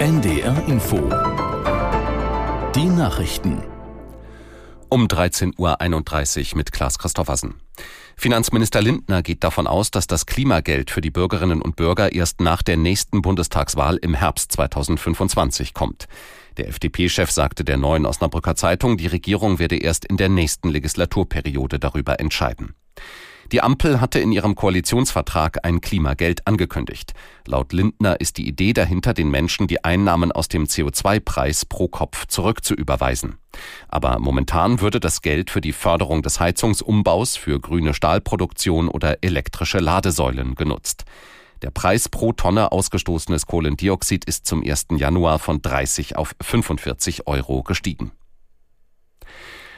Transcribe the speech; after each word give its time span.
NDR 0.00 0.66
Info. 0.66 0.96
Die 2.74 2.86
Nachrichten. 2.86 3.62
Um 4.88 5.08
13.31 5.08 5.58
Uhr 5.58 6.56
mit 6.56 6.72
Klaas 6.72 6.98
Christoffersen. 6.98 7.60
Finanzminister 8.16 8.80
Lindner 8.80 9.22
geht 9.22 9.44
davon 9.44 9.66
aus, 9.66 9.90
dass 9.90 10.06
das 10.06 10.24
Klimageld 10.24 10.90
für 10.90 11.02
die 11.02 11.10
Bürgerinnen 11.10 11.60
und 11.60 11.76
Bürger 11.76 12.12
erst 12.12 12.40
nach 12.40 12.62
der 12.62 12.78
nächsten 12.78 13.20
Bundestagswahl 13.20 13.98
im 13.98 14.14
Herbst 14.14 14.52
2025 14.52 15.74
kommt. 15.74 16.08
Der 16.56 16.68
FDP-Chef 16.68 17.30
sagte 17.30 17.62
der 17.62 17.76
neuen 17.76 18.06
Osnabrücker 18.06 18.56
Zeitung, 18.56 18.96
die 18.96 19.06
Regierung 19.06 19.58
werde 19.58 19.76
erst 19.76 20.06
in 20.06 20.16
der 20.16 20.30
nächsten 20.30 20.70
Legislaturperiode 20.70 21.78
darüber 21.78 22.18
entscheiden. 22.20 22.74
Die 23.52 23.62
Ampel 23.62 24.00
hatte 24.00 24.20
in 24.20 24.30
ihrem 24.30 24.54
Koalitionsvertrag 24.54 25.64
ein 25.64 25.80
Klimageld 25.80 26.46
angekündigt. 26.46 27.14
Laut 27.46 27.72
Lindner 27.72 28.20
ist 28.20 28.36
die 28.36 28.46
Idee 28.46 28.72
dahinter, 28.72 29.12
den 29.12 29.28
Menschen 29.28 29.66
die 29.66 29.82
Einnahmen 29.82 30.30
aus 30.30 30.46
dem 30.46 30.66
CO2-Preis 30.66 31.64
pro 31.64 31.88
Kopf 31.88 32.26
zurückzuüberweisen. 32.28 33.38
Aber 33.88 34.20
momentan 34.20 34.80
würde 34.80 35.00
das 35.00 35.20
Geld 35.20 35.50
für 35.50 35.60
die 35.60 35.72
Förderung 35.72 36.22
des 36.22 36.38
Heizungsumbaus, 36.38 37.36
für 37.36 37.58
grüne 37.58 37.92
Stahlproduktion 37.92 38.88
oder 38.88 39.18
elektrische 39.22 39.80
Ladesäulen 39.80 40.54
genutzt. 40.54 41.04
Der 41.62 41.72
Preis 41.72 42.08
pro 42.08 42.32
Tonne 42.32 42.70
ausgestoßenes 42.70 43.46
Kohlendioxid 43.46 44.24
ist 44.26 44.46
zum 44.46 44.62
1. 44.62 44.86
Januar 44.96 45.40
von 45.40 45.60
30 45.60 46.16
auf 46.16 46.36
45 46.40 47.26
Euro 47.26 47.64
gestiegen. 47.64 48.12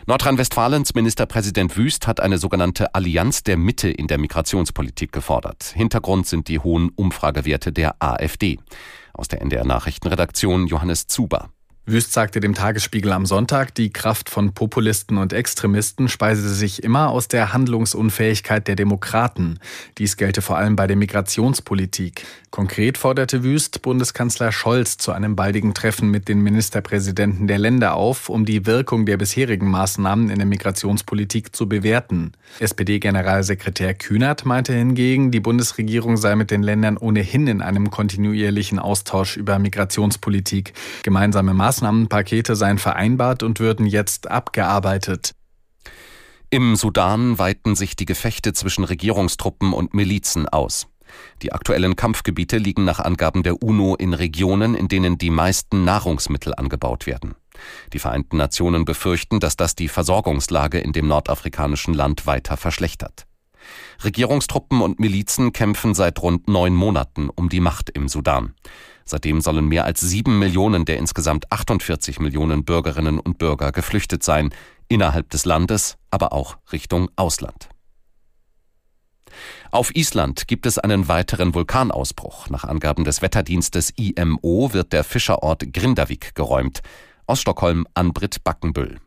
Nordrhein-Westfalens 0.06 0.94
Ministerpräsident 0.94 1.76
Wüst 1.76 2.08
hat 2.08 2.18
eine 2.18 2.38
sogenannte 2.38 2.92
Allianz 2.92 3.44
der 3.44 3.56
Mitte 3.56 3.88
in 3.88 4.08
der 4.08 4.18
Migrationspolitik 4.18 5.12
gefordert. 5.12 5.62
Hintergrund 5.62 6.26
sind 6.26 6.48
die 6.48 6.58
hohen 6.58 6.88
Umfragewerte 6.88 7.70
der 7.70 7.94
AfD. 8.00 8.58
Aus 9.14 9.28
der 9.28 9.40
NDR 9.42 9.64
Nachrichtenredaktion 9.64 10.66
Johannes 10.66 11.06
Zuber. 11.06 11.50
Wüst 11.84 12.12
sagte 12.12 12.38
dem 12.38 12.54
Tagesspiegel 12.54 13.10
am 13.10 13.26
Sonntag, 13.26 13.74
die 13.74 13.92
Kraft 13.92 14.30
von 14.30 14.54
Populisten 14.54 15.18
und 15.18 15.32
Extremisten 15.32 16.08
speise 16.08 16.48
sich 16.54 16.84
immer 16.84 17.08
aus 17.10 17.26
der 17.26 17.52
Handlungsunfähigkeit 17.52 18.68
der 18.68 18.76
Demokraten. 18.76 19.58
Dies 19.98 20.16
gelte 20.16 20.42
vor 20.42 20.56
allem 20.58 20.76
bei 20.76 20.86
der 20.86 20.94
Migrationspolitik. 20.94 22.24
Konkret 22.50 22.98
forderte 22.98 23.42
Wüst 23.42 23.82
Bundeskanzler 23.82 24.52
Scholz 24.52 24.96
zu 24.96 25.10
einem 25.10 25.34
baldigen 25.34 25.74
Treffen 25.74 26.08
mit 26.08 26.28
den 26.28 26.40
Ministerpräsidenten 26.40 27.48
der 27.48 27.58
Länder 27.58 27.94
auf, 27.94 28.28
um 28.28 28.44
die 28.44 28.64
Wirkung 28.64 29.04
der 29.04 29.16
bisherigen 29.16 29.68
Maßnahmen 29.68 30.30
in 30.30 30.36
der 30.36 30.46
Migrationspolitik 30.46 31.56
zu 31.56 31.68
bewerten. 31.68 32.32
SPD-Generalsekretär 32.60 33.94
Kühnert 33.94 34.44
meinte 34.44 34.72
hingegen, 34.72 35.32
die 35.32 35.40
Bundesregierung 35.40 36.16
sei 36.16 36.36
mit 36.36 36.52
den 36.52 36.62
Ländern 36.62 36.96
ohnehin 36.96 37.48
in 37.48 37.60
einem 37.60 37.90
kontinuierlichen 37.90 38.78
Austausch 38.78 39.36
über 39.36 39.58
Migrationspolitik. 39.58 40.74
Gemeinsame 41.02 41.54
Maßnahmen 41.54 41.71
Maßnahmenpakete 41.72 42.54
seien 42.54 42.76
vereinbart 42.76 43.42
und 43.42 43.58
würden 43.58 43.86
jetzt 43.86 44.30
abgearbeitet. 44.30 45.32
Im 46.50 46.76
Sudan 46.76 47.38
weiten 47.38 47.74
sich 47.76 47.96
die 47.96 48.04
Gefechte 48.04 48.52
zwischen 48.52 48.84
Regierungstruppen 48.84 49.72
und 49.72 49.94
Milizen 49.94 50.46
aus. 50.46 50.86
Die 51.40 51.52
aktuellen 51.52 51.96
Kampfgebiete 51.96 52.58
liegen 52.58 52.84
nach 52.84 53.00
Angaben 53.00 53.42
der 53.42 53.62
UNO 53.62 53.96
in 53.96 54.12
Regionen, 54.12 54.74
in 54.74 54.88
denen 54.88 55.16
die 55.16 55.30
meisten 55.30 55.84
Nahrungsmittel 55.84 56.54
angebaut 56.54 57.06
werden. 57.06 57.34
Die 57.94 57.98
Vereinten 57.98 58.36
Nationen 58.36 58.84
befürchten, 58.84 59.40
dass 59.40 59.56
das 59.56 59.74
die 59.74 59.88
Versorgungslage 59.88 60.78
in 60.78 60.92
dem 60.92 61.08
nordafrikanischen 61.08 61.94
Land 61.94 62.26
weiter 62.26 62.58
verschlechtert. 62.58 63.26
Regierungstruppen 64.04 64.82
und 64.82 65.00
Milizen 65.00 65.52
kämpfen 65.52 65.94
seit 65.94 66.20
rund 66.20 66.48
neun 66.48 66.74
Monaten 66.74 67.30
um 67.30 67.48
die 67.48 67.60
Macht 67.60 67.88
im 67.90 68.08
Sudan. 68.08 68.54
Seitdem 69.04 69.40
sollen 69.40 69.66
mehr 69.66 69.84
als 69.84 70.00
sieben 70.00 70.38
Millionen 70.38 70.84
der 70.84 70.98
insgesamt 70.98 71.50
48 71.50 72.20
Millionen 72.20 72.64
Bürgerinnen 72.64 73.18
und 73.18 73.38
Bürger 73.38 73.72
geflüchtet 73.72 74.22
sein, 74.22 74.50
innerhalb 74.88 75.30
des 75.30 75.44
Landes, 75.44 75.96
aber 76.10 76.32
auch 76.32 76.58
Richtung 76.72 77.10
Ausland. 77.16 77.68
Auf 79.70 79.94
Island 79.96 80.46
gibt 80.48 80.66
es 80.66 80.78
einen 80.78 81.08
weiteren 81.08 81.54
Vulkanausbruch. 81.54 82.50
Nach 82.50 82.64
Angaben 82.64 83.04
des 83.04 83.22
Wetterdienstes 83.22 83.90
IMO 83.96 84.72
wird 84.72 84.92
der 84.92 85.04
Fischerort 85.04 85.72
Grindavik 85.72 86.34
geräumt. 86.34 86.82
Aus 87.26 87.40
Stockholm 87.40 87.86
an 87.94 88.12
Britt 88.12 88.44
Backenbüll. 88.44 88.98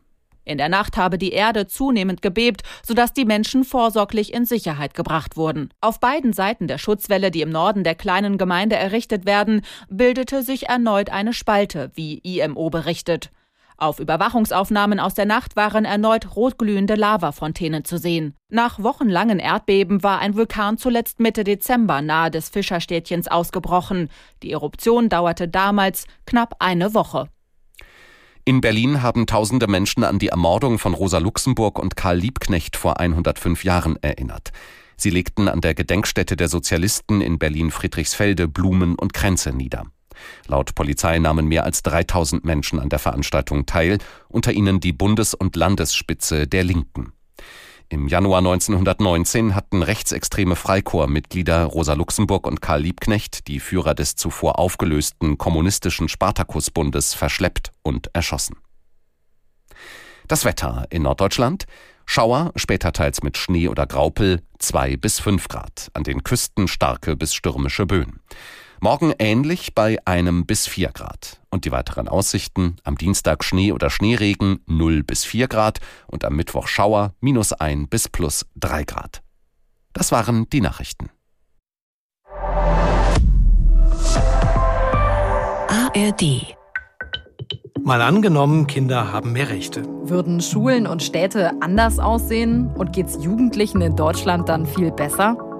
In 0.46 0.58
der 0.58 0.68
Nacht 0.68 0.96
habe 0.96 1.18
die 1.18 1.32
Erde 1.32 1.66
zunehmend 1.66 2.22
gebebt, 2.22 2.62
sodass 2.86 3.12
die 3.12 3.24
Menschen 3.24 3.64
vorsorglich 3.64 4.32
in 4.32 4.44
Sicherheit 4.44 4.94
gebracht 4.94 5.36
wurden. 5.36 5.70
Auf 5.80 5.98
beiden 5.98 6.32
Seiten 6.32 6.68
der 6.68 6.78
Schutzwelle, 6.78 7.32
die 7.32 7.42
im 7.42 7.50
Norden 7.50 7.82
der 7.82 7.96
kleinen 7.96 8.38
Gemeinde 8.38 8.76
errichtet 8.76 9.26
werden, 9.26 9.62
bildete 9.88 10.44
sich 10.44 10.68
erneut 10.68 11.10
eine 11.10 11.32
Spalte, 11.32 11.90
wie 11.94 12.18
IMO 12.18 12.70
berichtet. 12.70 13.32
Auf 13.76 13.98
Überwachungsaufnahmen 13.98 15.00
aus 15.00 15.14
der 15.14 15.26
Nacht 15.26 15.56
waren 15.56 15.84
erneut 15.84 16.36
rotglühende 16.36 16.94
Lavafontänen 16.94 17.84
zu 17.84 17.98
sehen. 17.98 18.34
Nach 18.48 18.82
wochenlangen 18.82 19.40
Erdbeben 19.40 20.04
war 20.04 20.20
ein 20.20 20.36
Vulkan 20.36 20.78
zuletzt 20.78 21.18
Mitte 21.18 21.42
Dezember 21.42 22.00
nahe 22.02 22.30
des 22.30 22.48
Fischerstädtchens 22.48 23.26
ausgebrochen. 23.28 24.08
Die 24.44 24.52
Eruption 24.52 25.08
dauerte 25.08 25.48
damals 25.48 26.06
knapp 26.24 26.54
eine 26.60 26.94
Woche. 26.94 27.28
In 28.48 28.60
Berlin 28.60 29.02
haben 29.02 29.26
tausende 29.26 29.66
Menschen 29.66 30.04
an 30.04 30.20
die 30.20 30.28
Ermordung 30.28 30.78
von 30.78 30.94
Rosa 30.94 31.18
Luxemburg 31.18 31.80
und 31.80 31.96
Karl 31.96 32.18
Liebknecht 32.18 32.76
vor 32.76 33.00
105 33.00 33.64
Jahren 33.64 34.00
erinnert. 34.02 34.52
Sie 34.96 35.10
legten 35.10 35.48
an 35.48 35.60
der 35.60 35.74
Gedenkstätte 35.74 36.36
der 36.36 36.46
Sozialisten 36.46 37.20
in 37.20 37.40
Berlin-Friedrichsfelde 37.40 38.46
Blumen 38.46 38.94
und 38.94 39.12
Kränze 39.12 39.50
nieder. 39.50 39.86
Laut 40.46 40.76
Polizei 40.76 41.18
nahmen 41.18 41.48
mehr 41.48 41.64
als 41.64 41.82
3000 41.82 42.44
Menschen 42.44 42.78
an 42.78 42.88
der 42.88 43.00
Veranstaltung 43.00 43.66
teil, 43.66 43.98
unter 44.28 44.52
ihnen 44.52 44.78
die 44.78 44.92
Bundes- 44.92 45.34
und 45.34 45.56
Landesspitze 45.56 46.46
der 46.46 46.62
Linken. 46.62 47.15
Im 47.88 48.08
Januar 48.08 48.38
1919 48.38 49.54
hatten 49.54 49.82
rechtsextreme 49.82 50.56
Freikorpsmitglieder 50.56 51.64
Rosa 51.64 51.94
Luxemburg 51.94 52.46
und 52.46 52.60
Karl 52.60 52.80
Liebknecht 52.80 53.46
die 53.46 53.60
Führer 53.60 53.94
des 53.94 54.16
zuvor 54.16 54.58
aufgelösten 54.58 55.38
kommunistischen 55.38 56.08
Spartakusbundes 56.08 57.14
verschleppt 57.14 57.70
und 57.82 58.10
erschossen. 58.12 58.56
Das 60.26 60.44
Wetter 60.44 60.86
in 60.90 61.02
Norddeutschland 61.02 61.66
Schauer, 62.06 62.52
später 62.54 62.92
teils 62.92 63.22
mit 63.22 63.36
Schnee 63.36 63.68
oder 63.68 63.86
Graupel, 63.86 64.42
2 64.60 64.96
bis 64.96 65.18
5 65.18 65.48
Grad. 65.48 65.90
An 65.92 66.04
den 66.04 66.22
Küsten 66.22 66.68
starke 66.68 67.16
bis 67.16 67.34
stürmische 67.34 67.84
Böen. 67.84 68.20
Morgen 68.80 69.14
ähnlich 69.18 69.74
bei 69.74 69.98
einem 70.04 70.44
bis 70.44 70.66
vier 70.66 70.90
Grad. 70.90 71.40
Und 71.50 71.64
die 71.64 71.72
weiteren 71.72 72.08
Aussichten 72.08 72.76
am 72.84 72.98
Dienstag 72.98 73.42
Schnee 73.42 73.72
oder 73.72 73.88
Schneeregen 73.88 74.60
0 74.66 75.02
bis 75.02 75.24
4 75.24 75.48
Grad 75.48 75.78
und 76.06 76.24
am 76.24 76.36
Mittwoch 76.36 76.68
Schauer 76.68 77.14
minus 77.20 77.54
1 77.54 77.88
bis 77.88 78.08
plus 78.08 78.44
3 78.56 78.84
Grad. 78.84 79.22
Das 79.94 80.12
waren 80.12 80.48
die 80.50 80.60
Nachrichten. 80.60 81.08
ARD 85.68 86.54
Mal 87.82 88.02
angenommen, 88.02 88.66
Kinder 88.66 89.12
haben 89.12 89.32
mehr 89.32 89.48
Rechte. 89.48 89.84
Würden 90.02 90.40
Schulen 90.40 90.86
und 90.86 91.02
Städte 91.02 91.52
anders 91.60 91.98
aussehen 91.98 92.70
und 92.74 92.92
geht's 92.92 93.16
Jugendlichen 93.22 93.80
in 93.80 93.96
Deutschland 93.96 94.48
dann 94.48 94.66
viel 94.66 94.90
besser? 94.90 95.55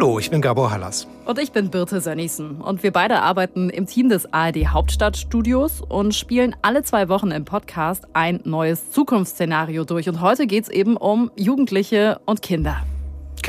Hallo, 0.00 0.18
ich 0.18 0.30
bin 0.30 0.40
Gabor 0.40 0.70
Hallas. 0.70 1.06
Und 1.26 1.38
ich 1.38 1.52
bin 1.52 1.68
Birte 1.68 2.00
Sönnigsen. 2.00 2.62
Und 2.62 2.82
wir 2.82 2.90
beide 2.90 3.20
arbeiten 3.20 3.68
im 3.68 3.84
Team 3.84 4.08
des 4.08 4.32
ARD 4.32 4.68
Hauptstadtstudios 4.68 5.82
und 5.82 6.14
spielen 6.14 6.56
alle 6.62 6.82
zwei 6.84 7.10
Wochen 7.10 7.30
im 7.30 7.44
Podcast 7.44 8.06
ein 8.14 8.40
neues 8.44 8.90
Zukunftsszenario 8.92 9.84
durch. 9.84 10.08
Und 10.08 10.22
heute 10.22 10.46
geht 10.46 10.64
es 10.64 10.70
eben 10.70 10.96
um 10.96 11.30
Jugendliche 11.36 12.18
und 12.24 12.40
Kinder. 12.40 12.82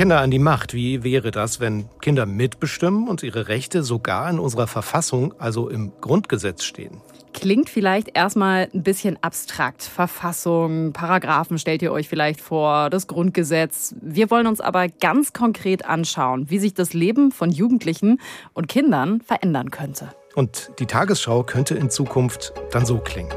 Kinder 0.02 0.20
an 0.20 0.32
die 0.32 0.40
Macht. 0.40 0.74
Wie 0.74 1.04
wäre 1.04 1.30
das, 1.30 1.60
wenn 1.60 1.84
Kinder 2.00 2.26
mitbestimmen 2.26 3.06
und 3.06 3.22
ihre 3.22 3.46
Rechte 3.46 3.84
sogar 3.84 4.28
in 4.28 4.40
unserer 4.40 4.66
Verfassung, 4.66 5.32
also 5.38 5.68
im 5.68 5.92
Grundgesetz 6.00 6.64
stehen? 6.64 7.00
Klingt 7.32 7.70
vielleicht 7.70 8.16
erstmal 8.16 8.68
ein 8.74 8.82
bisschen 8.82 9.16
abstrakt. 9.22 9.84
Verfassung, 9.84 10.92
Paragraphen 10.92 11.56
stellt 11.56 11.82
ihr 11.82 11.92
euch 11.92 12.08
vielleicht 12.08 12.40
vor, 12.40 12.90
das 12.90 13.06
Grundgesetz. 13.06 13.94
Wir 14.00 14.28
wollen 14.32 14.48
uns 14.48 14.60
aber 14.60 14.88
ganz 14.88 15.32
konkret 15.32 15.84
anschauen, 15.84 16.50
wie 16.50 16.58
sich 16.58 16.74
das 16.74 16.94
Leben 16.94 17.30
von 17.30 17.52
Jugendlichen 17.52 18.20
und 18.54 18.66
Kindern 18.66 19.20
verändern 19.20 19.70
könnte. 19.70 20.08
Und 20.34 20.72
die 20.80 20.86
Tagesschau 20.86 21.44
könnte 21.44 21.76
in 21.76 21.90
Zukunft 21.90 22.52
dann 22.72 22.84
so 22.84 22.98
klingen. 22.98 23.30